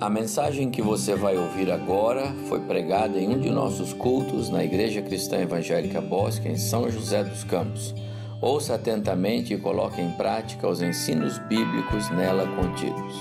[0.00, 4.64] A mensagem que você vai ouvir agora foi pregada em um de nossos cultos na
[4.64, 7.94] Igreja Cristã Evangélica Bosque, em São José dos Campos.
[8.40, 13.14] Ouça atentamente e coloque em prática os ensinos bíblicos nela contidos.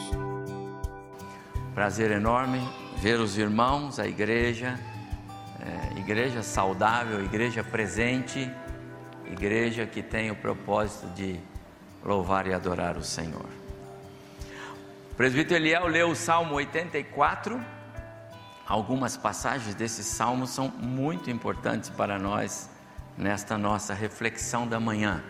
[1.75, 2.59] Prazer enorme
[2.97, 4.79] ver os irmãos, a igreja,
[5.61, 8.51] é, igreja saudável, igreja presente,
[9.31, 11.39] igreja que tem o propósito de
[12.03, 13.62] louvar e adorar o Senhor.
[15.13, 17.63] O presbítero Eliel leu o Salmo 84.
[18.67, 22.67] Algumas passagens desse salmo são muito importantes para nós
[23.15, 25.23] nesta nossa reflexão da manhã.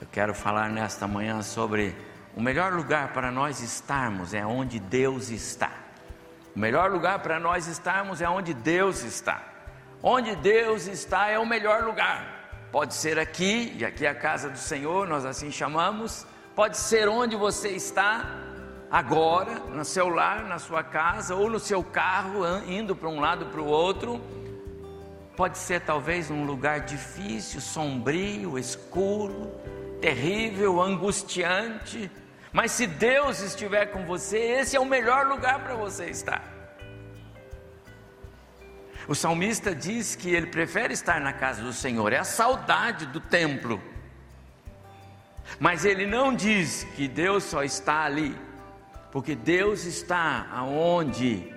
[0.00, 1.94] Eu quero falar nesta manhã sobre
[2.34, 5.72] o melhor lugar para nós estarmos é onde Deus está.
[6.54, 9.42] O melhor lugar para nós estarmos é onde Deus está.
[10.02, 12.48] Onde Deus está é o melhor lugar.
[12.72, 16.26] Pode ser aqui, e aqui é a casa do Senhor, nós assim chamamos.
[16.54, 18.45] Pode ser onde você está,
[18.96, 23.44] agora, no seu lar, na sua casa, ou no seu carro, indo para um lado
[23.44, 24.18] para o outro.
[25.36, 29.52] Pode ser talvez um lugar difícil, sombrio, escuro,
[30.00, 32.10] terrível, angustiante.
[32.50, 36.42] Mas se Deus estiver com você, esse é o melhor lugar para você estar.
[39.06, 43.20] O salmista diz que ele prefere estar na casa do Senhor, é a saudade do
[43.20, 43.78] templo.
[45.60, 48.45] Mas ele não diz que Deus só está ali
[49.16, 51.50] porque Deus está aonde,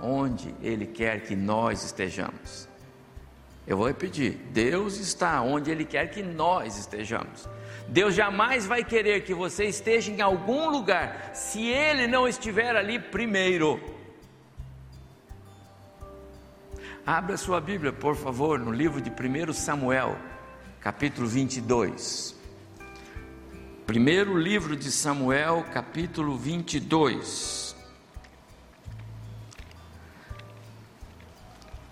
[0.00, 2.68] onde Ele quer que nós estejamos.
[3.66, 7.48] Eu vou repetir: Deus está onde Ele quer que nós estejamos.
[7.88, 13.00] Deus jamais vai querer que você esteja em algum lugar se Ele não estiver ali
[13.00, 13.80] primeiro.
[17.04, 20.16] Abra sua Bíblia, por favor, no livro de 1 Samuel,
[20.80, 22.33] capítulo 22.
[23.86, 27.76] Primeiro livro de Samuel, capítulo 22.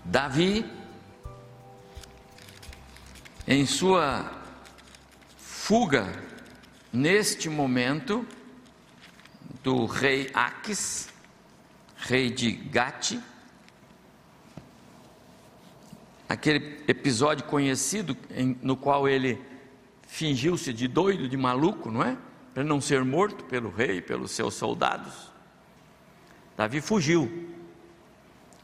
[0.03, 0.65] Davi,
[3.47, 4.41] em sua
[5.37, 6.11] fuga
[6.91, 8.25] neste momento
[9.61, 11.09] do rei Aques,
[11.95, 13.19] rei de Gate,
[16.27, 19.52] aquele episódio conhecido em, no qual ele
[20.13, 22.15] fingiu-se de doido, de maluco, não é?
[22.53, 25.31] Para não ser morto pelo rei, pelos seus soldados.
[26.55, 27.49] Davi fugiu.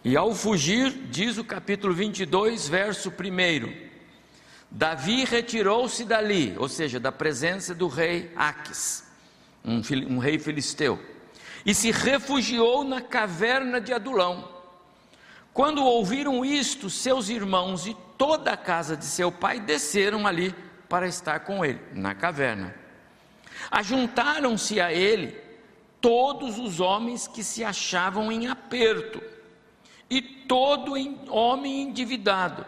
[0.04, 3.74] E ao fugir, diz o capítulo 22, verso 1:
[4.70, 9.04] Davi retirou-se dali, ou seja, da presença do rei Aques,
[9.66, 11.00] um, um rei filisteu,
[11.66, 14.48] e se refugiou na caverna de Adulão.
[15.52, 20.54] Quando ouviram isto, seus irmãos e toda a casa de seu pai desceram ali
[20.90, 22.76] para estar com ele na caverna.
[23.70, 25.40] Ajuntaram-se a ele
[26.02, 29.22] todos os homens que se achavam em aperto,
[30.10, 30.96] e todo
[31.30, 32.66] homem endividado,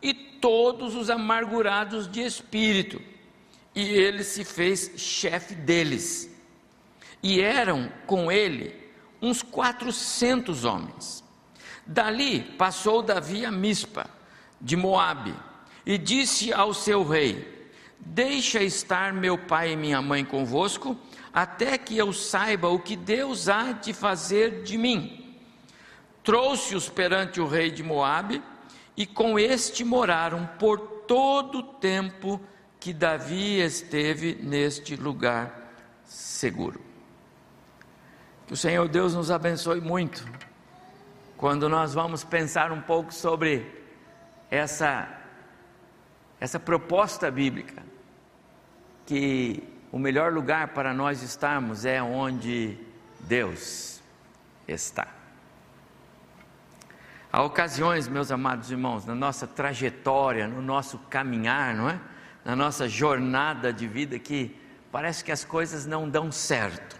[0.00, 3.02] e todos os amargurados de espírito,
[3.74, 6.34] e ele se fez chefe deles.
[7.22, 8.74] E eram com ele
[9.20, 11.24] uns quatrocentos homens.
[11.84, 14.08] Dali passou Davi a Mispa,
[14.60, 15.34] de Moabe,
[15.84, 17.57] e disse ao seu rei:
[18.00, 20.96] Deixa estar meu pai e minha mãe convosco,
[21.32, 25.36] até que eu saiba o que Deus há de fazer de mim.
[26.22, 28.42] Trouxe-os perante o rei de Moabe,
[28.96, 32.40] e com este moraram por todo o tempo
[32.80, 35.72] que Davi esteve neste lugar
[36.04, 36.80] seguro.
[38.46, 40.26] Que o Senhor Deus nos abençoe muito
[41.36, 43.64] quando nós vamos pensar um pouco sobre
[44.50, 45.17] essa
[46.40, 47.82] essa proposta bíblica
[49.06, 52.76] que o melhor lugar para nós estarmos é onde
[53.20, 54.02] Deus
[54.66, 55.08] está.
[57.32, 62.00] Há ocasiões, meus amados irmãos, na nossa trajetória, no nosso caminhar, não é?
[62.44, 64.58] Na nossa jornada de vida que
[64.90, 66.96] parece que as coisas não dão certo.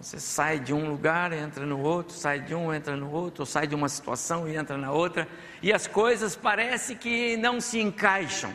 [0.00, 3.46] Você sai de um lugar, entra no outro, sai de um, entra no outro, ou
[3.46, 5.26] sai de uma situação e entra na outra,
[5.60, 8.54] e as coisas parece que não se encaixam.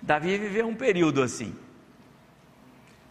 [0.00, 1.54] Davi viveu um período assim.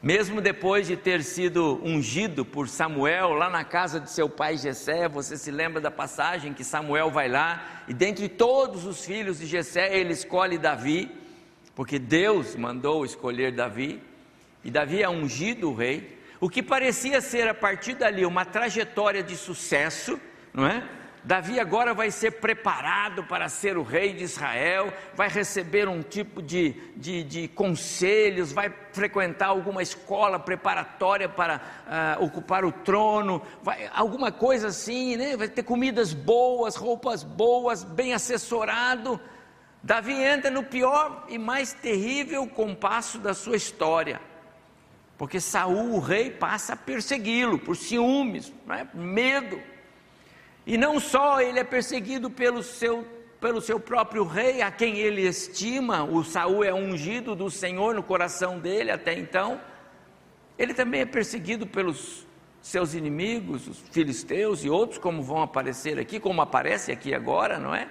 [0.02, 5.08] Mesmo depois de ter sido ungido por Samuel lá na casa de seu pai Jessé,
[5.08, 9.46] você se lembra da passagem que Samuel vai lá e dentre todos os filhos de
[9.46, 11.12] Jessé ele escolhe Davi,
[11.76, 14.02] porque Deus mandou escolher Davi,
[14.64, 16.19] e Davi é ungido rei.
[16.40, 20.20] O que parecia ser a partir dali uma trajetória de sucesso,
[20.54, 20.84] não é?
[21.22, 26.42] Davi agora vai ser preparado para ser o rei de Israel, vai receber um tipo
[26.42, 31.58] de, de, de conselhos, vai frequentar alguma escola preparatória para
[32.20, 35.36] uh, ocupar o trono, vai, alguma coisa assim, né?
[35.36, 39.20] vai ter comidas boas, roupas boas, bem assessorado.
[39.84, 44.22] Davi entra no pior e mais terrível compasso da sua história,
[45.20, 48.88] porque Saul, o rei, passa a persegui-lo por ciúmes, né?
[48.94, 49.62] medo.
[50.66, 53.06] E não só ele é perseguido pelo seu,
[53.42, 58.02] pelo seu próprio rei, a quem ele estima, o Saul é ungido do Senhor no
[58.02, 59.60] coração dele até então.
[60.58, 62.26] Ele também é perseguido pelos
[62.62, 67.76] seus inimigos, os filisteus e outros, como vão aparecer aqui, como aparece aqui agora, não
[67.76, 67.90] é?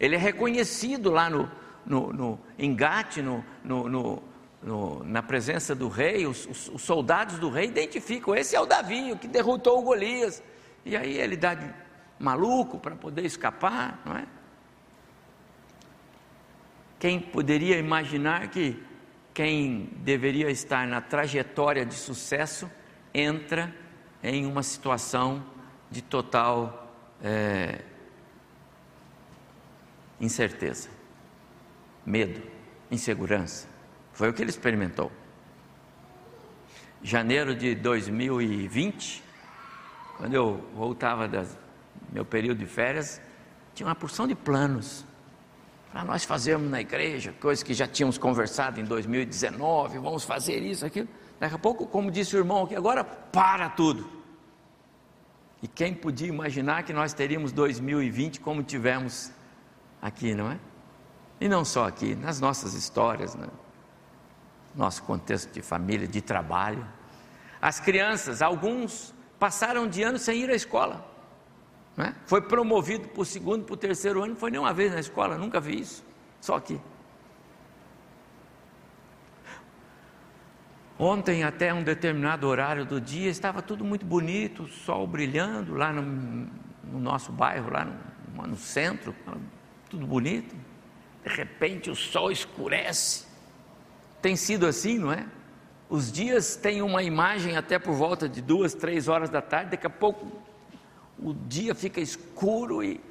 [0.00, 1.50] Ele é reconhecido lá no,
[1.84, 4.22] no, no engate, no, no, no,
[5.04, 9.12] na presença do rei, os, os, os soldados do rei identificam: esse é o Davi,
[9.12, 10.42] o que derrotou o Golias.
[10.84, 11.68] E aí ele dá de
[12.18, 14.26] maluco para poder escapar, não é?
[16.98, 18.82] Quem poderia imaginar que
[19.34, 22.70] quem deveria estar na trajetória de sucesso
[23.12, 23.74] entra
[24.22, 25.44] em uma situação
[25.90, 26.88] de total
[27.22, 27.82] é,
[30.20, 30.88] incerteza,
[32.06, 32.42] medo,
[32.90, 33.73] insegurança.
[34.14, 35.12] Foi o que ele experimentou.
[37.02, 39.22] Janeiro de 2020,
[40.16, 41.58] quando eu voltava das
[42.10, 43.20] meu período de férias,
[43.74, 45.04] tinha uma porção de planos
[45.90, 50.86] para nós fazermos na igreja, coisas que já tínhamos conversado em 2019, vamos fazer isso,
[50.86, 51.08] aquilo.
[51.38, 54.08] Daqui a pouco, como disse o irmão aqui, agora para tudo.
[55.62, 59.32] E quem podia imaginar que nós teríamos 2020 como tivemos
[60.00, 60.58] aqui, não é?
[61.40, 63.48] E não só aqui, nas nossas histórias, né?
[64.74, 66.86] Nosso contexto de família, de trabalho.
[67.60, 71.06] As crianças, alguns passaram de ano sem ir à escola.
[71.96, 72.14] Né?
[72.26, 75.38] Foi promovido para o segundo, para o terceiro ano, não foi nenhuma vez na escola,
[75.38, 76.04] nunca vi isso,
[76.40, 76.80] só aqui.
[80.98, 86.02] Ontem, até um determinado horário do dia, estava tudo muito bonito, sol brilhando lá no,
[86.02, 89.14] no nosso bairro, lá no, no centro,
[89.90, 90.54] tudo bonito.
[91.24, 93.23] De repente o sol escurece.
[94.24, 95.26] Tem sido assim, não é?
[95.86, 99.86] Os dias têm uma imagem até por volta de duas, três horas da tarde, daqui
[99.86, 100.32] a pouco
[101.18, 103.02] o dia fica escuro e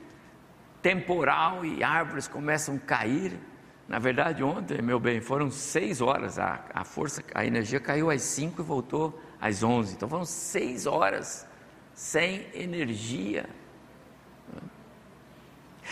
[0.81, 3.39] temporal e árvores começam a cair.
[3.87, 8.23] Na verdade, ontem, meu bem, foram seis horas, a, a força, a energia caiu às
[8.23, 9.93] cinco e voltou às onze.
[9.93, 11.47] Então foram seis horas
[11.93, 13.47] sem energia.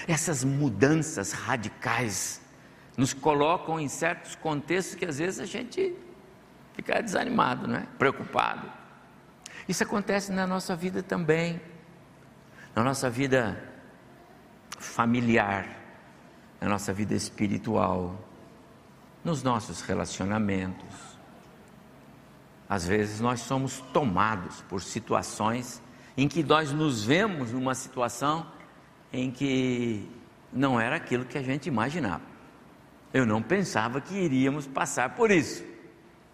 [0.07, 2.41] Essas mudanças radicais
[3.01, 5.95] nos colocam em certos contextos que às vezes a gente
[6.75, 7.87] fica desanimado, não é?
[7.97, 8.71] preocupado.
[9.67, 11.59] Isso acontece na nossa vida também
[12.75, 13.61] na nossa vida
[14.77, 15.67] familiar,
[16.59, 18.15] na nossa vida espiritual,
[19.23, 20.95] nos nossos relacionamentos.
[22.69, 25.81] Às vezes nós somos tomados por situações
[26.15, 28.45] em que nós nos vemos numa situação
[29.11, 30.09] em que
[30.53, 32.30] não era aquilo que a gente imaginava.
[33.13, 35.63] Eu não pensava que iríamos passar por isso.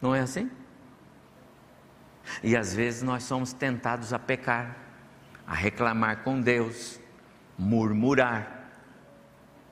[0.01, 0.50] Não é assim?
[2.44, 4.88] E às vezes nós somos tentados a pecar
[5.47, 7.00] a reclamar com Deus,
[7.57, 8.69] murmurar.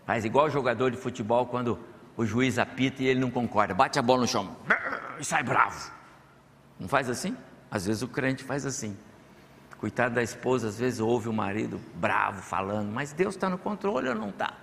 [0.05, 1.77] Faz igual jogador de futebol quando
[2.15, 4.55] o juiz apita e ele não concorda, bate a bola no chão
[5.19, 5.91] e sai bravo.
[6.79, 7.35] Não faz assim?
[7.69, 8.97] Às vezes o crente faz assim.
[9.77, 14.07] Coitado da esposa, às vezes ouve o marido bravo falando, mas Deus está no controle
[14.07, 14.53] ou não está?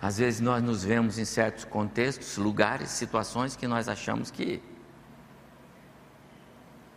[0.00, 4.62] Às vezes nós nos vemos em certos contextos, lugares, situações que nós achamos que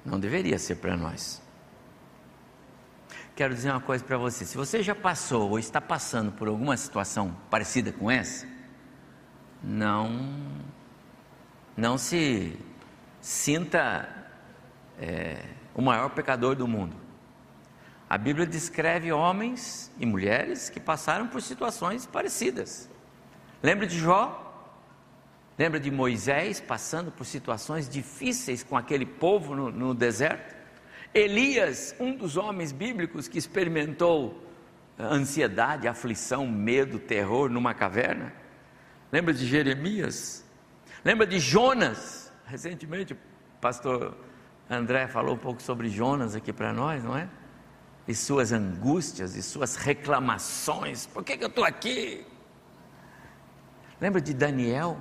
[0.04, 1.42] não deveria ser para nós.
[3.36, 6.76] Quero dizer uma coisa para você: se você já passou ou está passando por alguma
[6.76, 8.46] situação parecida com essa,
[9.64, 10.36] não,
[11.78, 12.60] não se
[13.22, 14.10] sinta
[15.00, 16.96] é, o maior pecador do mundo.
[18.10, 22.89] A Bíblia descreve homens e mulheres que passaram por situações parecidas.
[23.62, 24.46] Lembra de Jó?
[25.58, 30.56] Lembra de Moisés passando por situações difíceis com aquele povo no, no deserto?
[31.14, 34.42] Elias, um dos homens bíblicos que experimentou
[34.98, 38.34] ansiedade, aflição, medo, terror numa caverna.
[39.12, 40.46] Lembra de Jeremias?
[41.04, 42.32] Lembra de Jonas?
[42.46, 43.18] Recentemente o
[43.60, 44.16] pastor
[44.70, 47.28] André falou um pouco sobre Jonas aqui para nós, não é?
[48.08, 51.06] E suas angústias e suas reclamações.
[51.08, 52.26] Por que, que eu estou aqui?
[54.00, 54.98] Lembra de Daniel?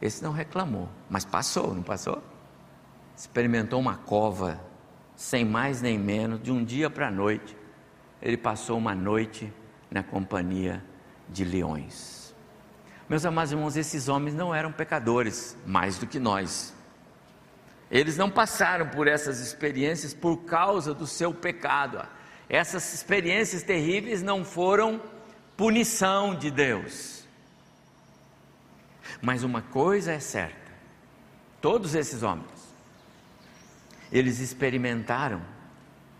[0.00, 2.22] Esse não reclamou, mas passou, não passou?
[3.16, 4.60] Experimentou uma cova
[5.16, 7.56] sem mais nem menos, de um dia para a noite,
[8.20, 9.50] ele passou uma noite
[9.90, 10.84] na companhia
[11.28, 12.34] de leões.
[13.08, 16.74] Meus amados irmãos, esses homens não eram pecadores mais do que nós.
[17.90, 22.06] Eles não passaram por essas experiências por causa do seu pecado.
[22.48, 25.00] Essas experiências terríveis não foram
[25.56, 27.25] punição de Deus.
[29.20, 30.72] Mas uma coisa é certa:
[31.60, 32.46] todos esses homens,
[34.12, 35.42] eles experimentaram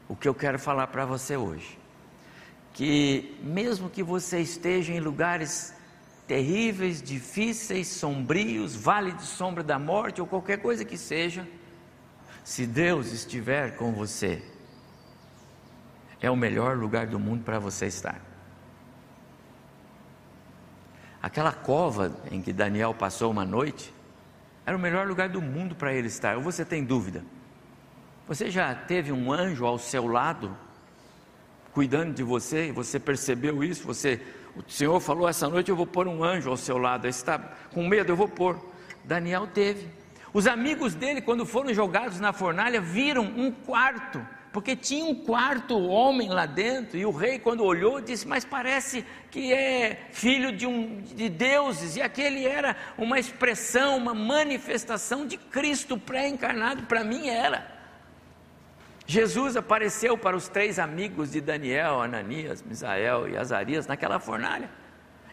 [0.08, 1.78] o que eu quero falar para você hoje.
[2.72, 5.74] Que mesmo que você esteja em lugares
[6.26, 11.46] terríveis, difíceis, sombrios, vale de sombra da morte ou qualquer coisa que seja,
[12.44, 14.42] se Deus estiver com você,
[16.20, 18.25] é o melhor lugar do mundo para você estar.
[21.26, 23.92] Aquela cova em que Daniel passou uma noite,
[24.64, 26.36] era o melhor lugar do mundo para ele estar.
[26.36, 27.24] Ou você tem dúvida?
[28.28, 30.56] Você já teve um anjo ao seu lado,
[31.72, 33.84] cuidando de você, e você percebeu isso?
[33.88, 34.20] Você
[34.54, 37.08] o Senhor falou essa noite: eu vou pôr um anjo ao seu lado.
[37.08, 37.40] está
[37.74, 38.56] com medo, eu vou pôr.
[39.02, 39.88] Daniel teve.
[40.32, 44.24] Os amigos dele, quando foram jogados na fornalha, viram um quarto,
[44.56, 46.96] porque tinha um quarto homem lá dentro.
[46.96, 51.94] E o rei, quando olhou, disse: Mas parece que é filho de, um, de deuses.
[51.94, 56.84] E aquele era uma expressão, uma manifestação de Cristo pré-encarnado.
[56.84, 57.70] Para mim era.
[59.06, 64.70] Jesus apareceu para os três amigos de Daniel, Ananias, Misael e Azarias naquela fornalha.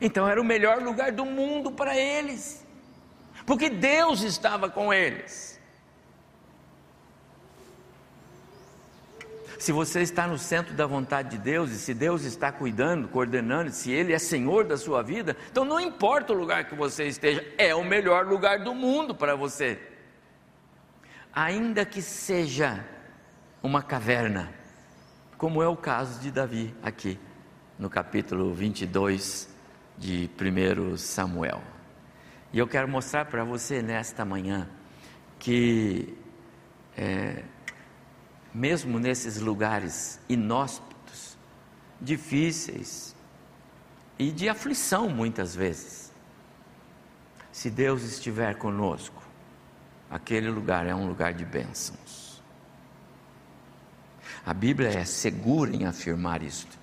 [0.02, 2.68] Então era o melhor lugar do mundo para eles,
[3.46, 5.53] porque Deus estava com eles.
[9.60, 13.72] Se você está no centro da vontade de Deus e se Deus está cuidando, coordenando,
[13.72, 17.46] se Ele é Senhor da sua vida, então não importa o lugar que você esteja,
[17.58, 19.80] é o melhor lugar do mundo para você.
[21.34, 22.86] Ainda que seja
[23.62, 24.54] uma caverna,
[25.38, 27.20] como é o caso de Davi aqui,
[27.80, 29.50] no capítulo 22
[29.98, 31.62] de 1 Samuel.
[32.52, 34.70] E eu quero mostrar para você nesta manhã
[35.40, 36.16] que,
[36.96, 37.44] é,
[38.54, 41.38] mesmo nesses lugares inóspitos,
[42.00, 43.16] difíceis
[44.20, 46.12] e de aflição muitas vezes,
[47.52, 49.24] se Deus estiver conosco,
[50.10, 52.42] aquele lugar é um lugar de bênçãos.
[54.46, 56.78] A Bíblia é segura em afirmar isto.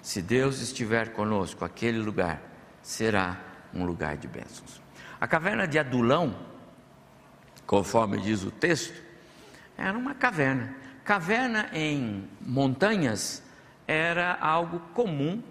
[0.00, 2.40] Se Deus estiver conosco, aquele lugar
[2.82, 3.40] será
[3.74, 4.80] um lugar de bênçãos.
[5.20, 6.36] A caverna de Adulão,
[7.66, 9.11] conforme diz o texto,
[9.76, 10.74] era uma caverna.
[11.04, 13.42] Caverna em montanhas
[13.86, 15.42] era algo comum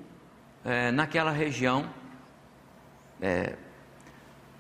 [0.63, 1.90] é, naquela região,
[3.22, 3.56] é,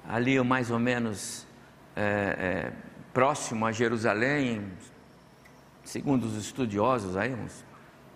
[0.07, 1.47] ali mais ou menos
[1.95, 2.71] é,
[3.13, 4.71] próximo a Jerusalém,
[5.83, 7.63] segundo os estudiosos, aí, uns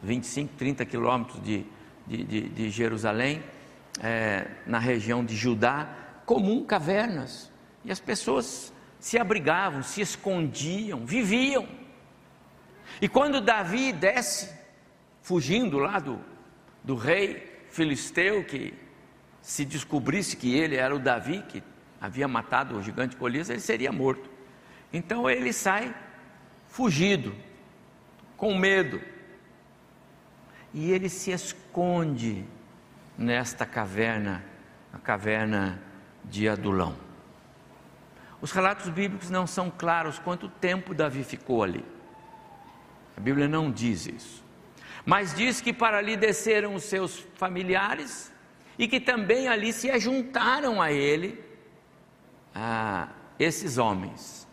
[0.03, 1.65] 25, 30 quilômetros de,
[2.07, 3.43] de, de, de Jerusalém,
[4.01, 5.87] é, na região de Judá,
[6.25, 7.51] comum cavernas.
[7.83, 8.73] E as pessoas
[9.05, 11.67] se abrigavam, se escondiam, viviam.
[12.99, 14.51] E quando Davi desce,
[15.21, 16.19] fugindo lá do,
[16.83, 18.73] do rei filisteu, que
[19.43, 21.61] se descobrisse que ele era o Davi, que
[22.01, 24.27] havia matado o gigante Golias, ele seria morto.
[24.91, 25.93] Então ele sai
[26.67, 27.35] fugido,
[28.35, 28.99] com medo.
[30.73, 32.43] E ele se esconde
[33.15, 34.43] nesta caverna,
[34.91, 35.79] a caverna
[36.23, 37.04] de Adulão.
[38.45, 41.83] Os relatos bíblicos não são claros quanto tempo Davi ficou ali.
[43.17, 44.43] A Bíblia não diz isso.
[45.03, 48.31] Mas diz que para ali desceram os seus familiares
[48.77, 51.43] e que também ali se ajuntaram a ele
[53.39, 54.47] esses homens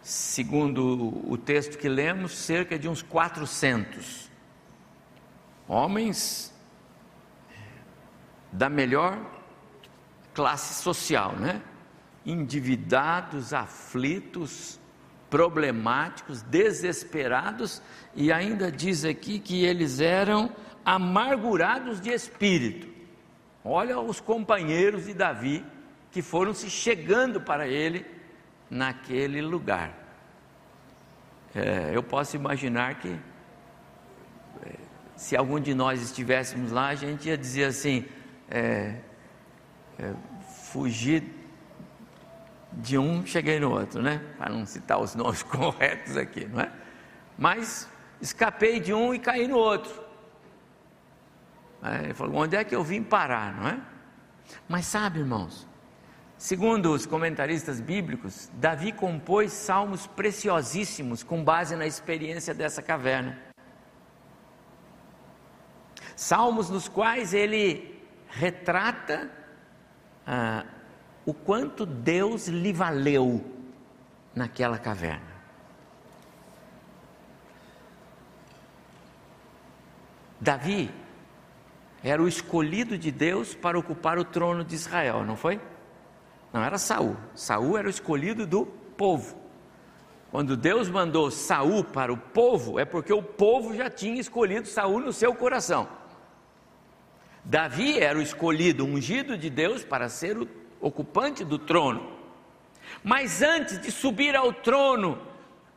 [0.00, 4.30] segundo o texto que lemos, cerca de uns 400
[5.68, 6.54] homens
[8.50, 9.18] da melhor
[10.32, 11.60] classe social, né?
[12.24, 14.78] Endividados, aflitos,
[15.28, 17.82] problemáticos, desesperados,
[18.14, 22.86] e ainda diz aqui que eles eram amargurados de espírito.
[23.64, 25.64] Olha os companheiros de Davi
[26.10, 28.04] que foram se chegando para ele
[28.68, 29.98] naquele lugar.
[31.54, 33.18] É, eu posso imaginar que
[34.64, 34.74] é,
[35.16, 38.04] se algum de nós estivéssemos lá, a gente ia dizer assim:
[38.50, 38.96] é,
[39.98, 40.12] é,
[40.70, 41.22] fugir
[42.74, 44.20] de um, cheguei no outro, né?
[44.38, 46.70] Para não citar os nomes corretos aqui, não é?
[47.38, 47.88] Mas
[48.20, 50.02] escapei de um e caí no outro.
[51.80, 53.80] Aí ele falou: onde é que eu vim parar, não é?
[54.68, 55.66] Mas sabe, irmãos,
[56.42, 63.38] Segundo os comentaristas bíblicos, Davi compôs salmos preciosíssimos com base na experiência dessa caverna.
[66.16, 69.30] Salmos nos quais ele retrata
[70.26, 70.64] ah,
[71.24, 73.44] o quanto Deus lhe valeu
[74.34, 75.32] naquela caverna.
[80.40, 80.90] Davi
[82.02, 85.60] era o escolhido de Deus para ocupar o trono de Israel, não foi?
[86.52, 87.16] Não era Saul.
[87.34, 89.40] Saul era o escolhido do povo.
[90.32, 94.98] Quando Deus mandou Saul para o povo, é porque o povo já tinha escolhido Saul
[94.98, 95.88] no seu coração.
[97.44, 100.46] Davi era o escolhido, ungido de Deus para ser o
[100.82, 102.12] ocupante do trono.
[103.02, 105.18] Mas antes de subir ao trono,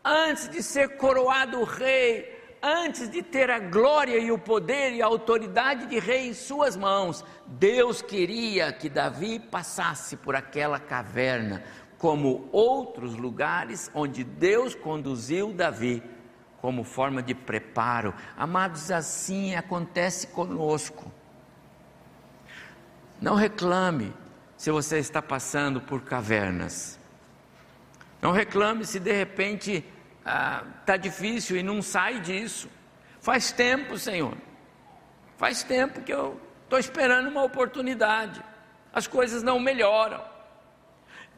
[0.04, 5.06] antes de ser coroado rei, antes de ter a glória e o poder e a
[5.06, 11.64] autoridade de rei em suas mãos, Deus queria que Davi passasse por aquela caverna,
[11.98, 16.04] como outros lugares onde Deus conduziu Davi,
[16.60, 18.14] como forma de preparo.
[18.36, 21.12] Amados, assim acontece conosco.
[23.22, 24.12] Não reclame
[24.58, 27.00] se você está passando por cavernas.
[28.22, 29.86] Não reclame se de repente
[30.20, 32.70] está ah, difícil e não sai disso.
[33.20, 34.36] Faz tempo, Senhor.
[35.38, 38.42] Faz tempo que eu estou esperando uma oportunidade.
[38.94, 40.24] As coisas não melhoram.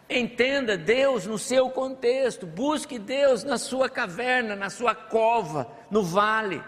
[0.09, 2.45] Entenda Deus no seu contexto.
[2.45, 6.63] Busque Deus na sua caverna, na sua cova, no vale.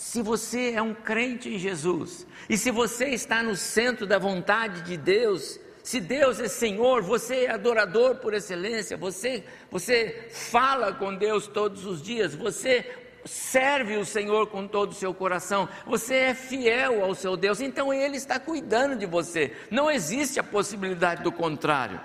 [0.00, 4.80] Se você é um crente em Jesus, e se você está no centro da vontade
[4.80, 11.14] de Deus, se Deus é Senhor, você é adorador por excelência, você, você fala com
[11.14, 12.90] Deus todos os dias, você
[13.26, 17.92] serve o Senhor com todo o seu coração, você é fiel ao seu Deus, então
[17.92, 22.00] Ele está cuidando de você, não existe a possibilidade do contrário.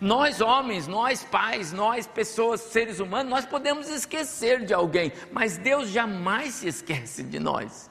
[0.00, 5.88] Nós homens, nós pais, nós pessoas, seres humanos, nós podemos esquecer de alguém, mas Deus
[5.88, 7.90] jamais se esquece de nós.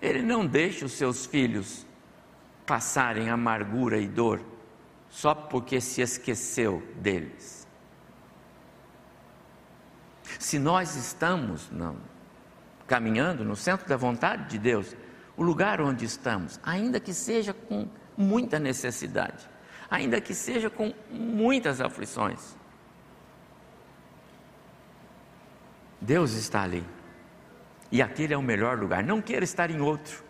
[0.00, 1.86] Ele não deixa os seus filhos
[2.66, 4.40] passarem amargura e dor
[5.10, 7.66] só porque se esqueceu deles.
[10.38, 11.96] Se nós estamos não,
[12.86, 14.96] caminhando no centro da vontade de Deus,
[15.36, 19.49] o lugar onde estamos, ainda que seja com muita necessidade,
[19.90, 22.56] ainda que seja com muitas aflições,
[26.00, 26.84] Deus está ali.
[27.92, 29.02] E aquele é o melhor lugar.
[29.02, 30.24] Não queira estar em outro.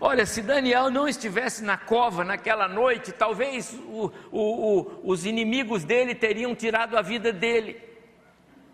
[0.00, 5.84] Olha, se Daniel não estivesse na cova naquela noite, talvez o, o, o, os inimigos
[5.84, 7.80] dele teriam tirado a vida dele,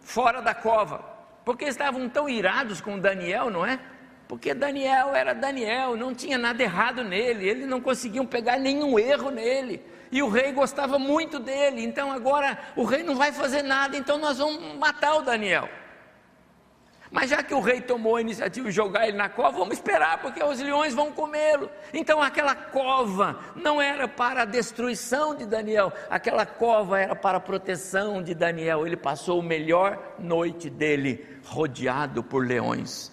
[0.00, 1.04] fora da cova,
[1.44, 3.78] porque estavam tão irados com Daniel, não é?
[4.26, 9.30] Porque Daniel era Daniel, não tinha nada errado nele, eles não conseguiam pegar nenhum erro
[9.30, 9.82] nele,
[10.14, 14.16] e o rei gostava muito dele, então agora o rei não vai fazer nada, então
[14.16, 15.68] nós vamos matar o Daniel.
[17.10, 20.22] Mas já que o rei tomou a iniciativa de jogar ele na cova, vamos esperar,
[20.22, 21.68] porque os leões vão comê-lo.
[21.92, 27.40] Então aquela cova não era para a destruição de Daniel, aquela cova era para a
[27.40, 28.86] proteção de Daniel.
[28.86, 33.10] Ele passou a melhor noite dele rodeado por leões.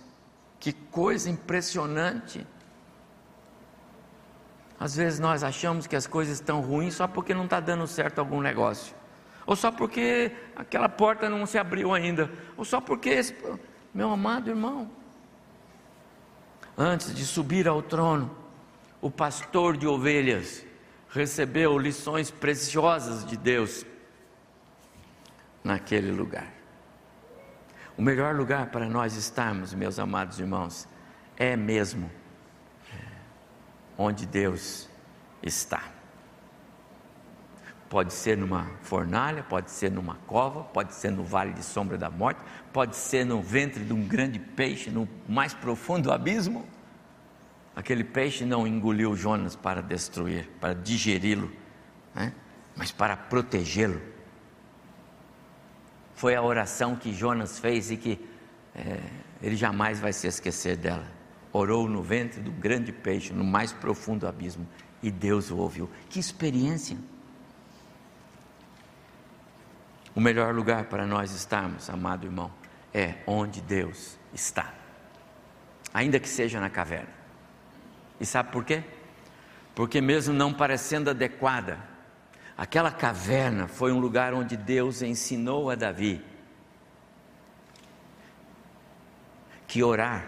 [0.59, 2.45] Que coisa impressionante.
[4.81, 8.17] Às vezes nós achamos que as coisas estão ruins só porque não está dando certo
[8.17, 8.95] algum negócio,
[9.45, 13.35] ou só porque aquela porta não se abriu ainda, ou só porque esse,
[13.93, 14.89] meu amado irmão,
[16.75, 18.35] antes de subir ao trono,
[18.99, 20.65] o pastor de ovelhas
[21.11, 23.85] recebeu lições preciosas de Deus
[25.63, 26.51] naquele lugar.
[27.95, 30.87] O melhor lugar para nós estarmos, meus amados irmãos,
[31.37, 32.09] é mesmo
[34.01, 34.89] onde Deus
[35.41, 35.83] está.
[37.89, 42.09] Pode ser numa fornalha, pode ser numa cova, pode ser no vale de sombra da
[42.09, 46.65] morte, pode ser no ventre de um grande peixe, no mais profundo abismo.
[47.75, 51.51] Aquele peixe não engoliu Jonas para destruir, para digeri-lo,
[52.15, 52.33] né?
[52.75, 54.01] mas para protegê-lo.
[56.15, 58.29] Foi a oração que Jonas fez e que
[58.73, 58.99] é,
[59.41, 61.20] ele jamais vai se esquecer dela.
[61.53, 64.67] Orou no ventre do grande peixe, no mais profundo abismo,
[65.03, 65.89] e Deus o ouviu.
[66.09, 66.97] Que experiência!
[70.15, 72.51] O melhor lugar para nós estarmos, amado irmão,
[72.93, 74.73] é onde Deus está,
[75.93, 77.09] ainda que seja na caverna.
[78.19, 78.83] E sabe por quê?
[79.73, 81.79] Porque, mesmo não parecendo adequada,
[82.57, 86.23] aquela caverna foi um lugar onde Deus ensinou a Davi
[89.71, 90.25] que orar,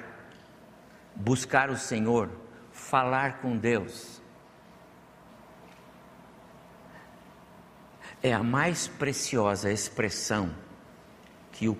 [1.15, 2.29] buscar o Senhor,
[2.71, 4.21] falar com Deus,
[8.21, 10.53] é a mais preciosa expressão
[11.51, 11.77] que o,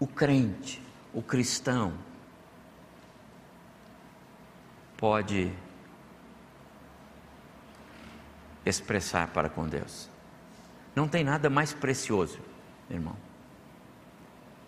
[0.00, 1.92] o crente, o cristão,
[4.96, 5.52] pode
[8.64, 10.10] expressar para com Deus.
[10.94, 12.40] Não tem nada mais precioso,
[12.90, 13.16] irmão.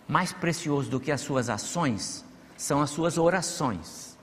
[0.07, 2.23] Mais precioso do que as suas ações
[2.61, 4.17] são as suas orações.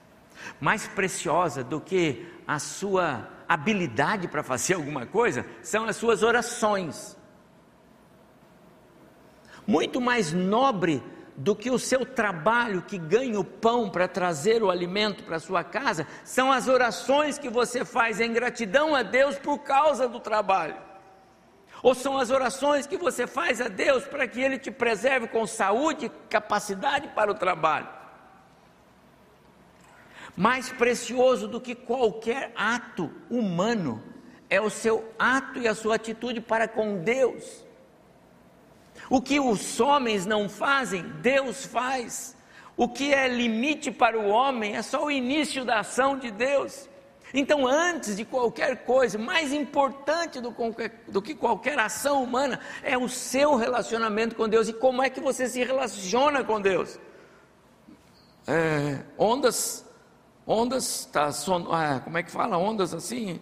[0.60, 7.16] Mais preciosa do que a sua habilidade para fazer alguma coisa são as suas orações.
[9.66, 11.02] Muito mais nobre
[11.36, 15.64] do que o seu trabalho que ganha o pão para trazer o alimento para sua
[15.64, 20.76] casa, são as orações que você faz em gratidão a Deus por causa do trabalho.
[21.82, 25.46] Ou são as orações que você faz a Deus para que Ele te preserve com
[25.46, 27.97] saúde e capacidade para o trabalho.
[30.38, 34.00] Mais precioso do que qualquer ato humano
[34.48, 37.66] é o seu ato e a sua atitude para com Deus.
[39.10, 42.36] O que os homens não fazem, Deus faz.
[42.76, 46.88] O que é limite para o homem é só o início da ação de Deus.
[47.34, 50.54] Então, antes de qualquer coisa, mais importante do,
[51.08, 55.20] do, que qualquer ação humana, é o seu relacionamento com Deus e como é que
[55.20, 56.96] você se relaciona com Deus.
[58.46, 59.87] É, ondas,
[60.48, 62.56] ondas, tá, son, ah, como é que fala?
[62.56, 63.38] Ondas assim,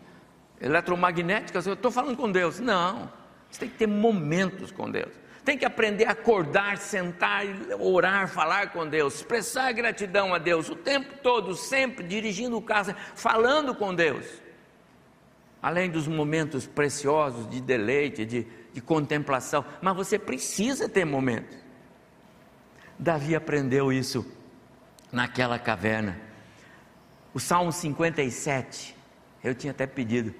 [0.60, 1.66] eletromagnéticas.
[1.66, 2.60] Eu estou falando com Deus.
[2.60, 3.10] Não,
[3.50, 5.12] você tem que ter momentos com Deus
[5.46, 7.44] tem que aprender a acordar, sentar,
[7.78, 12.92] orar, falar com Deus, expressar gratidão a Deus o tempo todo, sempre dirigindo o carro,
[13.14, 14.26] falando com Deus.
[15.62, 21.56] Além dos momentos preciosos de deleite, de, de contemplação, mas você precisa ter momentos.
[22.98, 24.26] Davi aprendeu isso
[25.12, 26.25] naquela caverna.
[27.36, 28.96] O Salmo 57,
[29.44, 30.34] eu tinha até pedido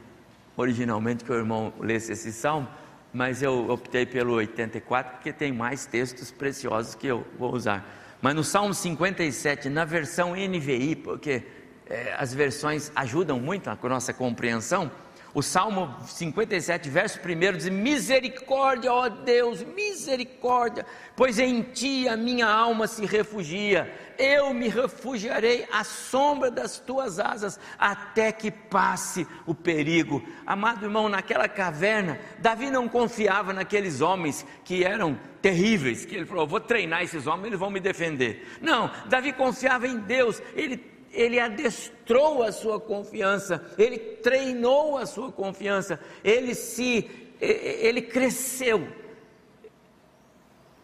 [0.56, 2.66] originalmente que o irmão lesse esse salmo,
[3.12, 7.86] mas eu optei pelo 84 porque tem mais textos preciosos que eu vou usar.
[8.22, 11.42] Mas no Salmo 57, na versão NVI, porque
[11.86, 14.90] é, as versões ajudam muito a nossa compreensão,
[15.36, 22.46] o Salmo 57, verso 1 diz: Misericórdia, ó Deus, misericórdia, pois em ti a minha
[22.46, 23.94] alma se refugia.
[24.16, 30.26] Eu me refugiarei à sombra das tuas asas, até que passe o perigo.
[30.46, 36.46] Amado irmão, naquela caverna, Davi não confiava naqueles homens que eram terríveis, que ele falou:
[36.46, 38.56] vou treinar esses homens, eles vão me defender.
[38.62, 45.32] Não, Davi confiava em Deus, ele ele adestrou a sua confiança, ele treinou a sua
[45.32, 48.86] confiança, ele se ele cresceu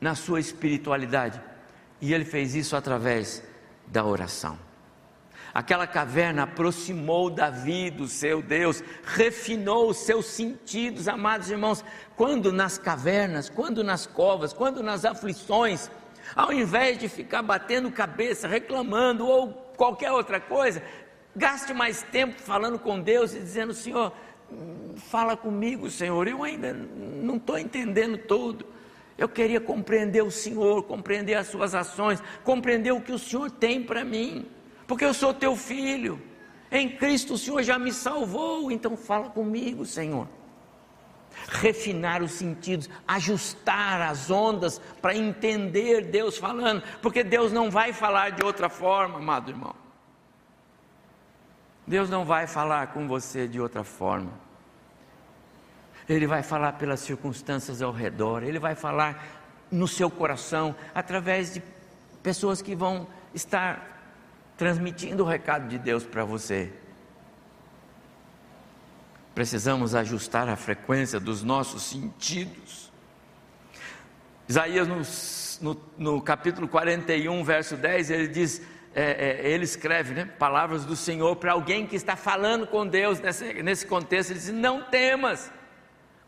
[0.01, 1.41] na sua espiritualidade.
[2.01, 3.43] E ele fez isso através
[3.87, 4.59] da oração.
[5.55, 11.85] Aquela caverna aproximou Davi do seu Deus, refinou os seus sentidos, amados irmãos.
[12.17, 15.91] Quando nas cavernas, quando nas covas, quando nas aflições,
[16.35, 20.81] ao invés de ficar batendo cabeça, reclamando ou qualquer outra coisa,
[21.35, 24.13] gaste mais tempo falando com Deus e dizendo: Senhor,
[24.95, 28.65] fala comigo, Senhor, eu ainda não estou entendendo tudo.
[29.19, 33.83] Eu queria compreender o Senhor, compreender as suas ações, compreender o que o Senhor tem
[33.83, 34.47] para mim,
[34.87, 36.23] porque eu sou teu filho.
[36.71, 40.29] Em Cristo o Senhor já me salvou, então fala comigo, Senhor
[41.49, 48.31] refinar os sentidos, ajustar as ondas para entender Deus falando, porque Deus não vai falar
[48.31, 49.75] de outra forma, amado irmão.
[51.87, 54.31] Deus não vai falar com você de outra forma.
[56.09, 59.25] Ele vai falar pelas circunstâncias ao redor, ele vai falar
[59.71, 61.63] no seu coração através de
[62.23, 63.93] pessoas que vão estar
[64.57, 66.73] transmitindo o recado de Deus para você.
[69.35, 72.93] Precisamos ajustar a frequência dos nossos sentidos.
[74.49, 78.61] Isaías, no, no, no capítulo 41, verso 10, ele diz:
[78.95, 83.21] é, é, ele escreve né, palavras do Senhor para alguém que está falando com Deus
[83.21, 84.31] nesse, nesse contexto.
[84.31, 85.51] Ele diz: Não temas.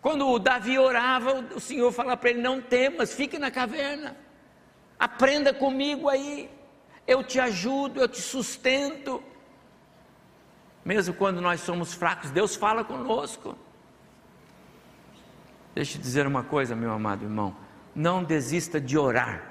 [0.00, 4.16] Quando o Davi orava, o Senhor fala para ele: Não temas, fique na caverna,
[4.98, 6.50] aprenda comigo aí,
[7.06, 9.22] eu te ajudo, eu te sustento.
[10.84, 13.56] Mesmo quando nós somos fracos, Deus fala conosco.
[15.74, 17.56] Deixa eu dizer uma coisa, meu amado irmão.
[17.94, 19.42] Não desista de orar.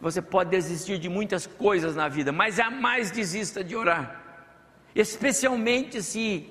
[0.00, 4.20] Você pode desistir de muitas coisas na vida, mas jamais desista de orar.
[4.94, 6.50] Especialmente se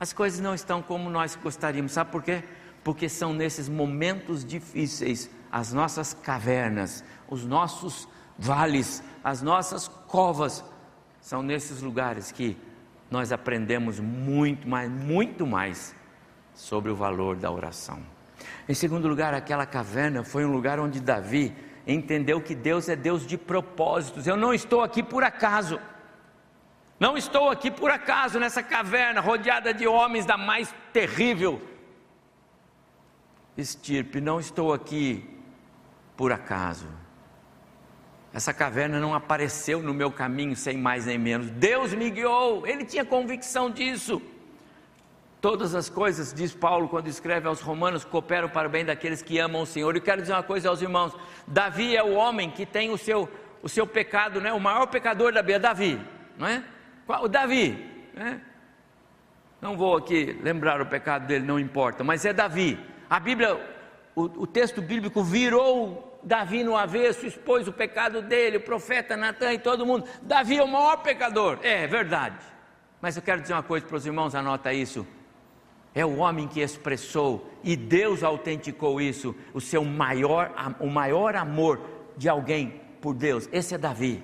[0.00, 1.92] as coisas não estão como nós gostaríamos.
[1.92, 2.42] Sabe por quê?
[2.82, 10.64] Porque são nesses momentos difíceis, as nossas cavernas, os nossos vales, as nossas covas,
[11.20, 12.56] são nesses lugares que
[13.12, 15.94] nós aprendemos muito mais, muito mais
[16.54, 18.02] sobre o valor da oração.
[18.66, 21.54] Em segundo lugar, aquela caverna foi um lugar onde Davi
[21.86, 24.26] entendeu que Deus é Deus de propósitos.
[24.26, 25.78] Eu não estou aqui por acaso.
[26.98, 31.60] Não estou aqui por acaso nessa caverna rodeada de homens da mais terrível
[33.58, 34.22] estirpe.
[34.22, 35.38] Não estou aqui
[36.16, 36.88] por acaso.
[38.32, 41.50] Essa caverna não apareceu no meu caminho sem mais nem menos.
[41.50, 44.22] Deus me guiou, ele tinha convicção disso.
[45.40, 49.38] Todas as coisas, diz Paulo quando escreve aos Romanos, cooperam para o bem daqueles que
[49.38, 49.94] amam o Senhor.
[49.96, 51.14] E quero dizer uma coisa aos irmãos:
[51.46, 53.28] Davi é o homem que tem o seu,
[53.60, 54.52] o seu pecado, né?
[54.52, 56.00] o maior pecador da Bíblia, Davi,
[56.38, 56.62] não é?
[57.06, 57.76] O Davi,
[58.14, 58.40] né?
[59.60, 62.78] Não vou aqui lembrar o pecado dele, não importa, mas é Davi.
[63.10, 63.60] A Bíblia,
[64.14, 69.54] o, o texto bíblico virou Davi no avesso, expôs o pecado dele, o profeta Natan
[69.54, 70.06] e todo mundo.
[70.22, 71.58] Davi é o maior pecador.
[71.62, 72.36] É, é verdade.
[73.00, 75.06] Mas eu quero dizer uma coisa para os irmãos, anota isso.
[75.94, 81.80] É o homem que expressou e Deus autenticou isso, o seu maior, o maior amor
[82.16, 83.48] de alguém por Deus.
[83.52, 84.22] Esse é Davi.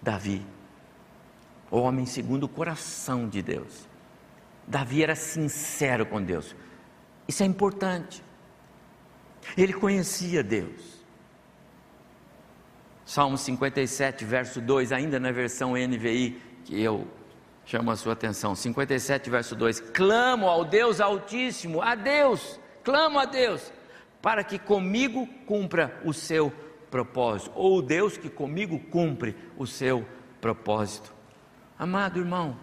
[0.00, 0.44] Davi,
[1.70, 3.88] o homem segundo o coração de Deus.
[4.66, 6.56] Davi era sincero com Deus.
[7.26, 8.22] Isso é importante.
[9.56, 11.02] Ele conhecia Deus.
[13.04, 17.06] Salmo 57, verso 2, ainda na versão NVI, que eu
[17.64, 18.54] chamo a sua atenção.
[18.54, 23.72] 57, verso 2: Clamo ao Deus Altíssimo, a Deus, clamo a Deus,
[24.20, 26.52] para que comigo cumpra o seu
[26.90, 30.06] propósito, ou Deus que comigo cumpre o seu
[30.40, 31.12] propósito.
[31.78, 32.56] Amado irmão,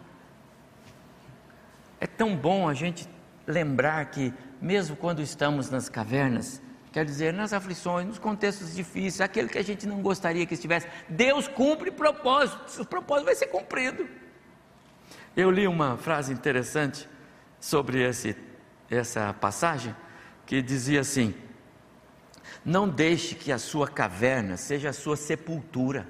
[1.99, 3.07] é tão bom a gente
[3.45, 9.47] lembrar que, mesmo quando estamos nas cavernas, quer dizer, nas aflições, nos contextos difíceis, aquele
[9.47, 14.07] que a gente não gostaria que estivesse, Deus cumpre propósitos, o propósito vai ser cumprido.
[15.35, 17.07] Eu li uma frase interessante
[17.59, 18.35] sobre esse,
[18.89, 19.95] essa passagem,
[20.45, 21.33] que dizia assim:
[22.65, 26.07] Não deixe que a sua caverna seja a sua sepultura,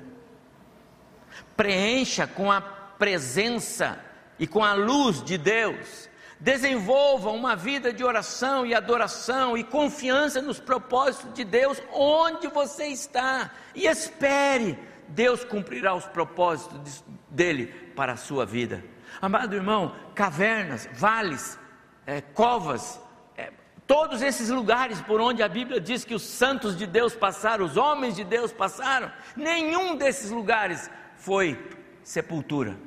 [1.55, 3.99] preencha com a presença
[4.39, 6.08] e com a luz de Deus.
[6.39, 12.87] Desenvolva uma vida de oração e adoração e confiança nos propósitos de Deus onde você
[12.87, 18.83] está e espere, Deus cumprirá os propósitos dele para a sua vida.
[19.21, 21.59] Amado irmão, cavernas, vales,
[22.05, 23.01] é, covas,
[23.35, 23.51] é,
[23.85, 27.75] todos esses lugares por onde a Bíblia diz que os santos de Deus passaram, os
[27.75, 31.59] homens de Deus passaram, nenhum desses lugares foi
[32.01, 32.77] sepultura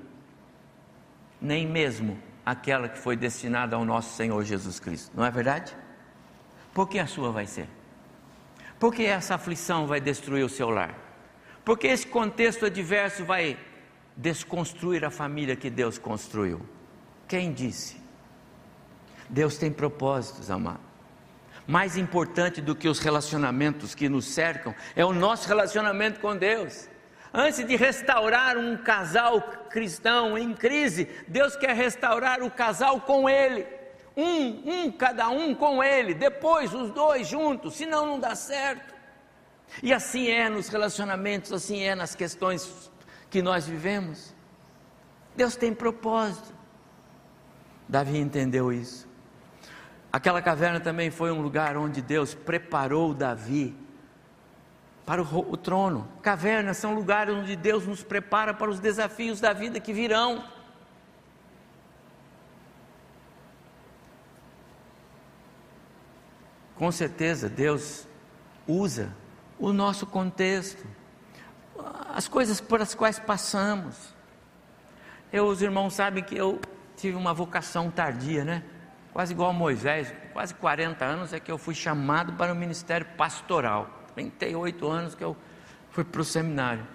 [1.43, 5.77] nem mesmo aquela que foi destinada ao nosso Senhor Jesus Cristo, não é verdade?
[6.75, 7.69] Por que a sua vai ser?
[8.79, 10.95] Por que essa aflição vai destruir o seu lar?
[11.65, 13.57] Porque esse contexto adverso vai
[14.17, 16.61] desconstruir a família que Deus construiu.
[17.29, 18.01] Quem disse?
[19.29, 20.81] Deus tem propósitos, amado.
[21.67, 26.89] Mais importante do que os relacionamentos que nos cercam é o nosso relacionamento com Deus.
[27.35, 29.41] Antes de restaurar um casal
[29.71, 33.67] cristão em crise, Deus quer restaurar o casal com ele.
[34.15, 38.93] Um, um, cada um com ele, depois os dois juntos, senão não dá certo.
[39.83, 42.91] E assim é nos relacionamentos, assim é nas questões
[43.31, 44.35] que nós vivemos.
[45.35, 46.55] Deus tem propósito.
[47.89, 49.09] Davi entendeu isso.
[50.13, 53.75] Aquela caverna também foi um lugar onde Deus preparou Davi
[55.05, 56.09] para o, o trono.
[56.23, 60.45] Cavernas são lugares onde Deus nos prepara para os desafios da vida que virão.
[66.77, 68.07] Com certeza Deus
[68.67, 69.15] usa
[69.59, 70.85] o nosso contexto,
[72.13, 74.13] as coisas por as quais passamos.
[75.33, 76.61] Eu, os irmãos sabem que eu
[76.97, 78.65] tive uma vocação tardia, né?
[79.13, 83.07] Quase igual a Moisés, quase 40 anos é que eu fui chamado para o ministério
[83.17, 84.02] pastoral.
[84.15, 85.37] 38 anos que eu
[85.91, 86.87] fui para o seminário.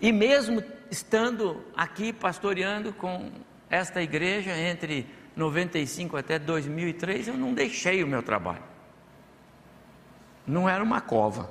[0.00, 3.30] E mesmo estando aqui pastoreando com
[3.70, 8.62] esta igreja entre 95 até 2003, eu não deixei o meu trabalho.
[10.46, 11.50] Não era uma cova,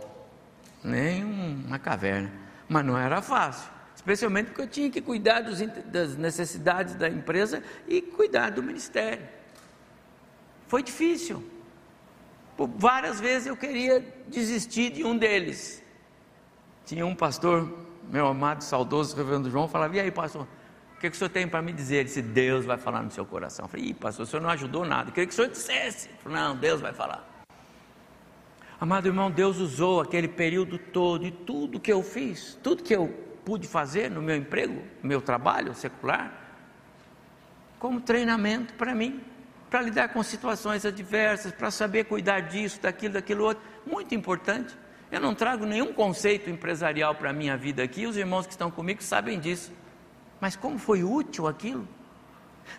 [0.84, 2.32] nem uma caverna,
[2.67, 7.63] mas não era fácil, especialmente porque eu tinha que cuidar dos, das necessidades da empresa
[7.88, 9.28] e cuidar do ministério.
[10.67, 11.43] Foi difícil.
[12.55, 15.83] Por várias vezes eu queria desistir de um deles.
[16.85, 17.71] Tinha um pastor,
[18.09, 20.47] meu amado, saudoso reverendo João, falava: E aí, pastor,
[20.95, 21.97] o que, que o senhor tem para me dizer?
[21.97, 23.65] Ele disse: Deus vai falar no seu coração.
[23.65, 25.09] Eu falei: Ih, pastor, o senhor não ajudou nada.
[25.09, 26.09] Eu queria que o senhor dissesse.
[26.23, 27.27] Falei, não, Deus vai falar.
[28.79, 33.07] Amado irmão, Deus usou aquele período todo e tudo que eu fiz, tudo que eu
[33.45, 36.33] pude fazer no meu emprego, no meu trabalho secular,
[37.77, 39.21] como treinamento para mim,
[39.71, 43.63] para lidar com situações adversas, para saber cuidar disso, daquilo, daquilo outro.
[43.88, 44.77] Muito importante.
[45.10, 48.69] Eu não trago nenhum conceito empresarial para a minha vida aqui, os irmãos que estão
[48.69, 49.71] comigo sabem disso.
[50.41, 51.88] Mas como foi útil aquilo?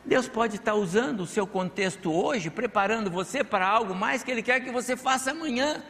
[0.05, 4.43] Deus pode estar usando o seu contexto hoje, preparando você para algo mais que Ele
[4.43, 5.83] quer que você faça amanhã.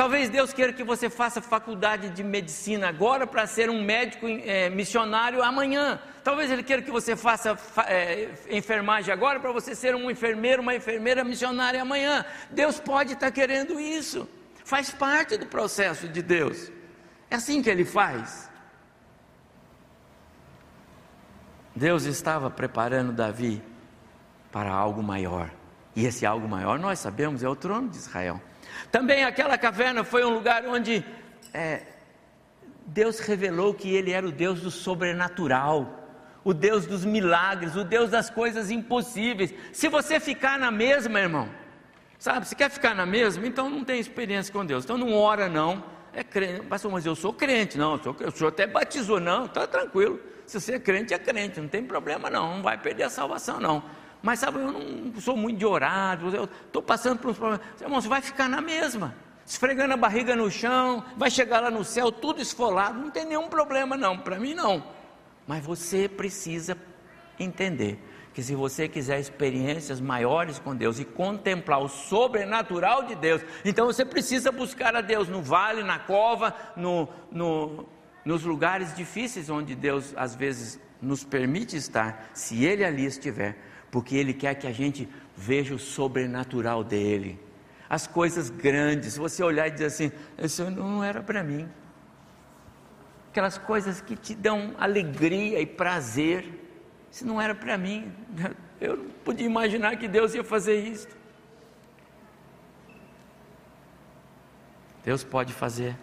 [0.00, 4.70] Talvez Deus queira que você faça faculdade de medicina agora para ser um médico é,
[4.70, 6.00] missionário amanhã.
[6.24, 7.54] Talvez Ele queira que você faça
[7.86, 12.24] é, enfermagem agora para você ser um enfermeiro, uma enfermeira missionária amanhã.
[12.50, 14.26] Deus pode estar querendo isso.
[14.64, 16.72] Faz parte do processo de Deus.
[17.30, 18.50] É assim que Ele faz.
[21.76, 23.62] Deus estava preparando Davi
[24.50, 25.50] para algo maior.
[25.94, 28.40] E esse algo maior, nós sabemos, é o trono de Israel.
[28.90, 31.04] Também aquela caverna foi um lugar onde
[31.54, 31.82] é,
[32.86, 36.08] Deus revelou que Ele era o Deus do sobrenatural,
[36.42, 39.54] o Deus dos milagres, o Deus das coisas impossíveis.
[39.72, 41.48] Se você ficar na mesma, irmão,
[42.18, 45.48] sabe, se quer ficar na mesma, então não tem experiência com Deus, então não ora
[45.48, 45.84] não.
[46.12, 49.44] É crente, pastor, mas eu sou crente, não, eu sou, o senhor até batizou, não,
[49.44, 50.18] está tranquilo.
[50.44, 53.60] Se você é crente, é crente, não tem problema não, não vai perder a salvação
[53.60, 53.84] não.
[54.22, 57.66] Mas sabe, eu não sou muito de orar, eu estou passando por uns problemas.
[57.80, 59.14] Irmão, você vai ficar na mesma,
[59.46, 63.48] esfregando a barriga no chão, vai chegar lá no céu tudo esfolado, não tem nenhum
[63.48, 64.84] problema não, para mim não.
[65.46, 66.76] Mas você precisa
[67.38, 67.98] entender
[68.34, 73.86] que se você quiser experiências maiores com Deus e contemplar o sobrenatural de Deus, então
[73.86, 77.86] você precisa buscar a Deus no vale, na cova, no, no,
[78.24, 83.56] nos lugares difíceis onde Deus às vezes nos permite estar, se Ele ali estiver
[83.90, 87.38] porque Ele quer que a gente veja o sobrenatural dele,
[87.88, 89.16] as coisas grandes.
[89.16, 91.68] Você olhar e dizer assim, isso não era para mim,
[93.30, 96.44] aquelas coisas que te dão alegria e prazer,
[97.10, 98.12] isso não era para mim.
[98.80, 101.06] Eu não podia imaginar que Deus ia fazer isso.
[105.04, 105.94] Deus pode fazer.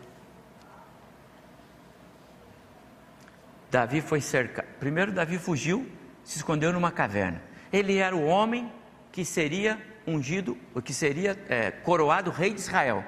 [3.70, 4.68] Davi foi cercado.
[4.80, 5.90] Primeiro, Davi fugiu,
[6.24, 7.42] se escondeu numa caverna.
[7.72, 8.72] Ele era o homem
[9.12, 13.04] que seria ungido, ou que seria é, coroado rei de Israel.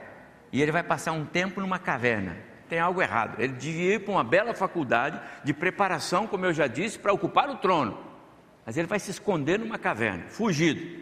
[0.51, 2.37] E ele vai passar um tempo numa caverna.
[2.67, 3.39] Tem algo errado.
[3.39, 7.49] Ele devia ir para uma bela faculdade de preparação, como eu já disse, para ocupar
[7.49, 7.97] o trono.
[8.65, 10.99] Mas ele vai se esconder numa caverna, fugido.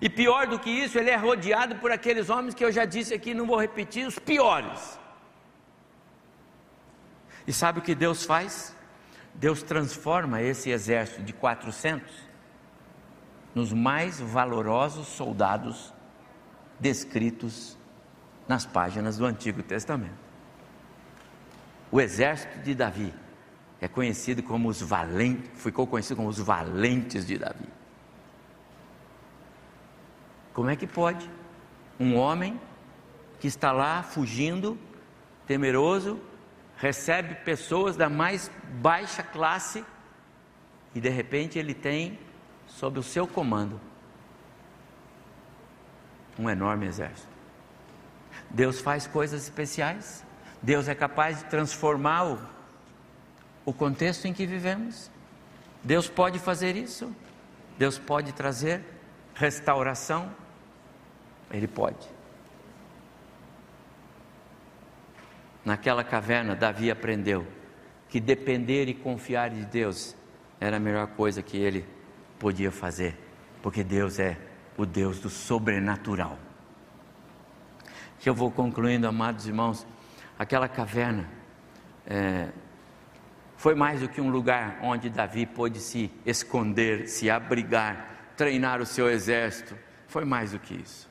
[0.00, 3.14] E pior do que isso, ele é rodeado por aqueles homens que eu já disse
[3.14, 4.98] aqui, não vou repetir, os piores.
[7.46, 8.76] E sabe o que Deus faz?
[9.38, 12.12] Deus transforma esse exército de 400
[13.54, 15.94] nos mais valorosos soldados
[16.78, 17.78] descritos
[18.48, 20.18] nas páginas do Antigo Testamento.
[21.90, 23.14] O exército de Davi
[23.80, 27.68] é conhecido como os valentes, ficou conhecido como os valentes de Davi.
[30.52, 31.30] Como é que pode
[31.98, 32.60] um homem
[33.38, 34.76] que está lá fugindo,
[35.46, 36.20] temeroso,
[36.78, 39.84] recebe pessoas da mais baixa classe
[40.94, 42.18] e de repente ele tem
[42.66, 43.80] sob o seu comando
[46.38, 47.28] um enorme exército.
[48.48, 50.24] Deus faz coisas especiais,
[50.62, 52.38] Deus é capaz de transformar o,
[53.64, 55.10] o contexto em que vivemos.
[55.82, 57.14] Deus pode fazer isso,
[57.76, 58.82] Deus pode trazer
[59.34, 60.30] restauração,
[61.50, 62.17] Ele pode.
[65.64, 67.46] Naquela caverna, Davi aprendeu
[68.08, 70.16] que depender e confiar de Deus
[70.60, 71.84] era a melhor coisa que ele
[72.38, 73.16] podia fazer,
[73.62, 74.36] porque Deus é
[74.76, 76.38] o Deus do sobrenatural.
[78.24, 79.86] Eu vou concluindo, amados irmãos,
[80.38, 81.28] aquela caverna
[82.06, 82.48] é,
[83.56, 88.86] foi mais do que um lugar onde Davi pôde se esconder, se abrigar, treinar o
[88.86, 89.76] seu exército.
[90.06, 91.08] Foi mais do que isso.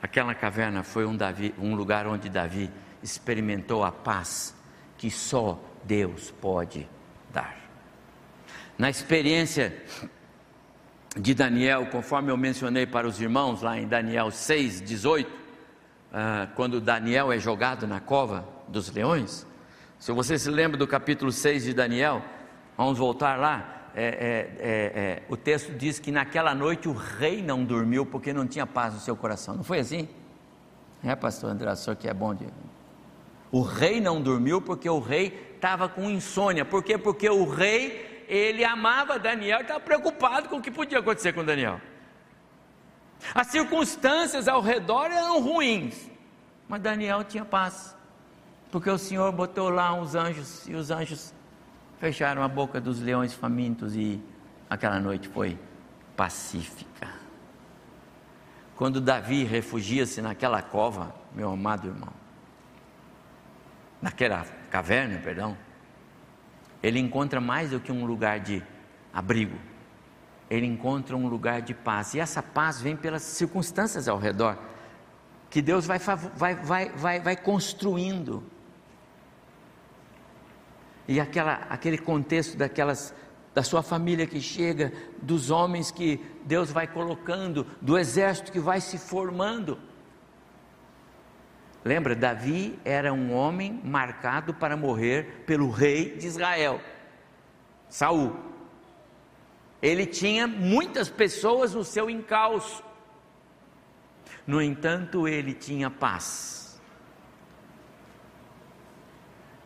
[0.00, 2.70] Aquela caverna foi um, Davi, um lugar onde Davi
[3.04, 4.54] experimentou a paz
[4.96, 6.88] que só Deus pode
[7.30, 7.54] dar.
[8.78, 9.84] Na experiência
[11.14, 15.34] de Daniel, conforme eu mencionei para os irmãos lá em Daniel 6, 18, uh,
[16.56, 19.46] quando Daniel é jogado na cova dos leões,
[19.98, 22.22] se você se lembra do capítulo 6 de Daniel,
[22.76, 23.90] vamos voltar lá.
[23.94, 28.32] É, é, é, é, o texto diz que naquela noite o rei não dormiu porque
[28.32, 29.54] não tinha paz no seu coração.
[29.54, 30.08] Não foi assim?
[31.04, 32.46] É, pastor André, o senhor que é bom de
[33.54, 36.64] o rei não dormiu porque o rei estava com insônia.
[36.64, 36.98] Por quê?
[36.98, 41.44] Porque o rei, ele amava Daniel e estava preocupado com o que podia acontecer com
[41.44, 41.80] Daniel.
[43.32, 46.10] As circunstâncias ao redor eram ruins,
[46.66, 47.96] mas Daniel tinha paz,
[48.72, 51.32] porque o Senhor botou lá uns anjos e os anjos
[52.00, 54.20] fecharam a boca dos leões famintos e
[54.68, 55.56] aquela noite foi
[56.16, 57.08] pacífica.
[58.74, 62.23] Quando Davi refugia-se naquela cova, meu amado irmão,
[64.04, 65.56] naquela caverna, perdão,
[66.82, 68.62] ele encontra mais do que um lugar de
[69.14, 69.56] abrigo,
[70.50, 74.58] ele encontra um lugar de paz, e essa paz vem pelas circunstâncias ao redor,
[75.48, 78.44] que Deus vai, vai, vai, vai, vai construindo.
[81.08, 83.14] E aquela, aquele contexto daquelas
[83.54, 84.92] da sua família que chega,
[85.22, 89.78] dos homens que Deus vai colocando, do exército que vai se formando.
[91.84, 96.80] Lembra, Davi era um homem marcado para morrer pelo rei de Israel,
[97.88, 98.34] Saul.
[99.82, 102.82] Ele tinha muitas pessoas no seu encalço.
[104.46, 106.64] No entanto, ele tinha paz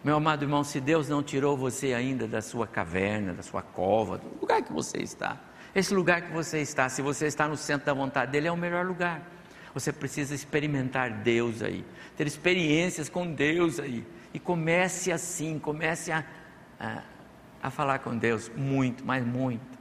[0.03, 4.17] Meu amado irmão, se Deus não tirou você ainda da sua caverna, da sua cova,
[4.17, 5.37] do lugar que você está,
[5.75, 8.57] esse lugar que você está, se você está no centro da vontade dele, é o
[8.57, 9.21] melhor lugar.
[9.75, 11.85] Você precisa experimentar Deus aí,
[12.17, 14.05] ter experiências com Deus aí.
[14.33, 16.25] E comece assim, comece a,
[16.79, 17.03] a,
[17.63, 19.79] a falar com Deus muito, mas muito.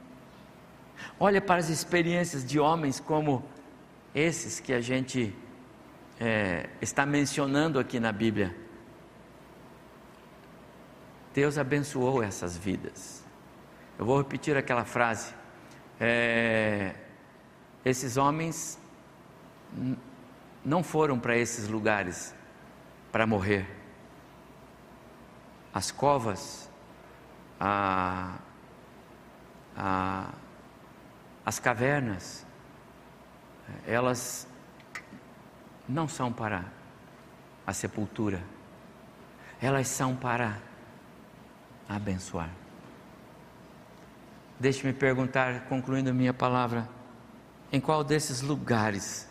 [1.18, 3.44] Olha para as experiências de homens como
[4.14, 5.34] esses que a gente
[6.18, 8.54] é, está mencionando aqui na Bíblia.
[11.34, 13.22] Deus abençoou essas vidas.
[13.98, 15.32] Eu vou repetir aquela frase.
[16.00, 16.94] É,
[17.84, 18.78] esses homens
[20.64, 22.34] não foram para esses lugares
[23.10, 23.66] para morrer.
[25.72, 26.68] As covas,
[27.60, 28.36] a,
[29.76, 30.30] a,
[31.44, 32.46] as cavernas,
[33.86, 34.46] elas
[35.88, 36.64] não são para
[37.66, 38.42] a sepultura,
[39.60, 40.58] elas são para
[41.88, 42.50] abençoar.
[44.58, 46.88] Deixe-me perguntar, concluindo minha palavra,
[47.70, 49.27] em qual desses lugares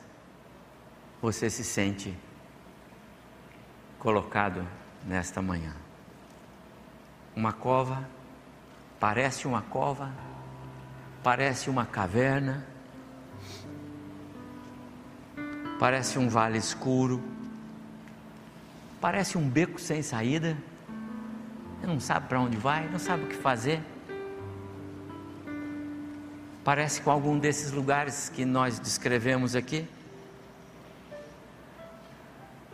[1.28, 2.18] você se sente
[4.00, 4.66] colocado
[5.06, 5.76] nesta manhã?
[7.36, 8.08] Uma cova,
[9.00, 10.10] parece uma cova,
[11.22, 12.66] parece uma caverna,
[15.78, 17.22] parece um vale escuro,
[19.02, 20.58] parece um beco sem saída
[21.86, 23.82] não sabe para onde vai, não sabe o que fazer.
[26.64, 29.88] Parece com algum desses lugares que nós descrevemos aqui.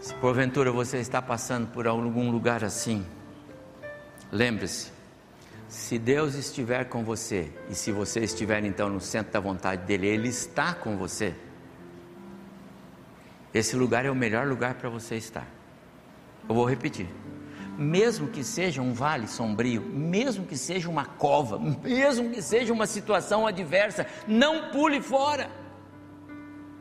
[0.03, 3.05] Se porventura você está passando por algum lugar assim,
[4.29, 4.91] lembre-se:
[5.69, 10.07] se Deus estiver com você, e se você estiver então no centro da vontade dEle,
[10.07, 11.33] Ele está com você.
[13.53, 15.47] Esse lugar é o melhor lugar para você estar.
[16.49, 17.07] Eu vou repetir
[17.77, 22.85] mesmo que seja um vale sombrio, mesmo que seja uma cova, mesmo que seja uma
[22.85, 25.49] situação adversa, não pule fora.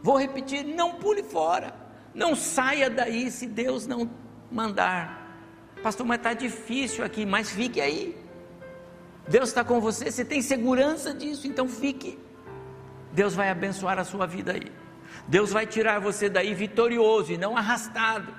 [0.02, 1.81] Vou repetir: não pule fora.
[2.14, 4.10] Não saia daí se Deus não
[4.50, 5.22] mandar.
[5.82, 8.16] Pastor, mas está difícil aqui, mas fique aí.
[9.28, 12.18] Deus está com você, você tem segurança disso, então fique.
[13.12, 14.70] Deus vai abençoar a sua vida aí.
[15.28, 18.34] Deus vai tirar você daí vitorioso e não arrastado.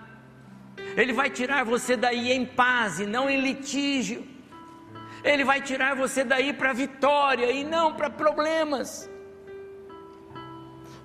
[0.95, 4.27] Ele vai tirar você daí em paz e não em litígio.
[5.23, 9.09] Ele vai tirar você daí para vitória e não para problemas.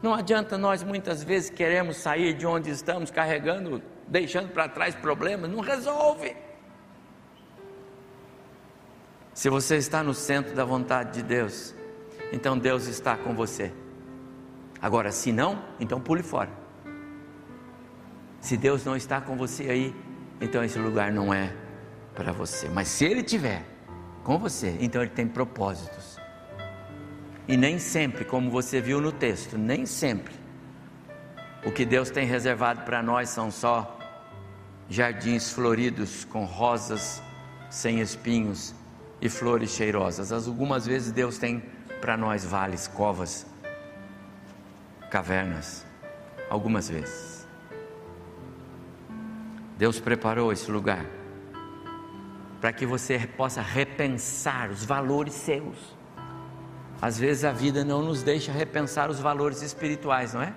[0.02, 5.50] Não adianta nós muitas vezes queremos sair de onde estamos carregando, deixando para trás problemas,
[5.50, 6.36] não resolve.
[9.34, 11.74] Se você está no centro da vontade de Deus,
[12.32, 13.72] então Deus está com você.
[14.80, 16.50] Agora, se não, então pule fora.
[18.40, 19.96] Se Deus não está com você aí,
[20.40, 21.52] então esse lugar não é
[22.14, 22.68] para você.
[22.68, 23.64] Mas se Ele tiver
[24.22, 26.17] com você, então Ele tem propósitos.
[27.48, 30.34] E nem sempre, como você viu no texto, nem sempre
[31.64, 33.98] o que Deus tem reservado para nós são só
[34.88, 37.22] jardins floridos com rosas
[37.68, 38.74] sem espinhos
[39.20, 40.30] e flores cheirosas.
[40.30, 41.62] Algumas vezes Deus tem
[42.00, 43.44] para nós vales, covas,
[45.10, 45.84] cavernas.
[46.48, 47.46] Algumas vezes.
[49.76, 51.04] Deus preparou esse lugar
[52.60, 55.97] para que você possa repensar os valores seus.
[57.00, 60.52] Às vezes a vida não nos deixa repensar os valores espirituais, não é?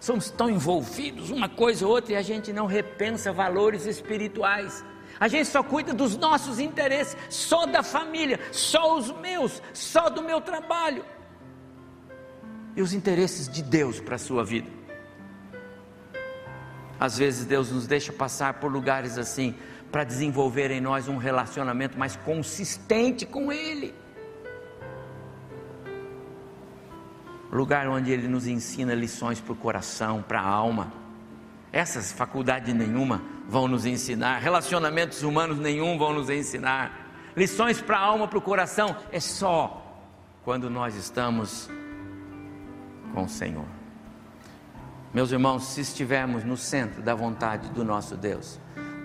[0.00, 4.84] Somos tão envolvidos uma coisa ou outra e a gente não repensa valores espirituais.
[5.18, 10.22] A gente só cuida dos nossos interesses, só da família, só os meus, só do
[10.22, 11.04] meu trabalho.
[12.76, 14.68] E os interesses de Deus para a sua vida.
[16.98, 19.54] Às vezes Deus nos deixa passar por lugares assim,
[19.92, 23.94] para desenvolver em nós um relacionamento mais consistente com Ele.
[27.54, 30.92] Lugar onde Ele nos ensina lições para o coração, para a alma.
[31.72, 37.30] Essas faculdades nenhuma vão nos ensinar, relacionamentos humanos nenhum vão nos ensinar.
[37.36, 39.80] Lições para a alma, para o coração, é só
[40.44, 41.70] quando nós estamos
[43.12, 43.66] com o Senhor.
[45.12, 48.58] Meus irmãos, se estivermos no centro da vontade do nosso Deus,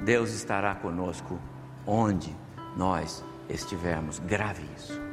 [0.03, 1.39] Deus estará conosco
[1.85, 2.35] onde
[2.75, 4.17] nós estivermos.
[4.17, 5.08] Grave isso.